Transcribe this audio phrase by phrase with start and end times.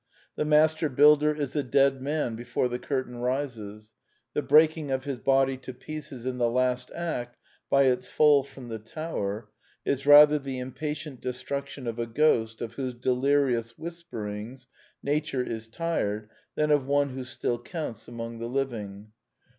[0.35, 3.93] The Master Builder is a dead man before the curtain rises:
[4.33, 7.37] the breaking of his body to pieces in the last act
[7.69, 9.49] by its fall from the tower
[9.85, 14.65] is rather the impatient destruction of a ghost of whose deli rious whisperings
[15.03, 19.11] Nature is tired than of one who still counts among the living.